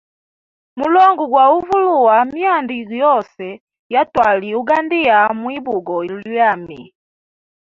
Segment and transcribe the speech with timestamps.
[0.79, 3.45] Mulongo gwa uvulua myanda yose
[3.93, 6.81] ya twali ugandia mwi bugo lyami.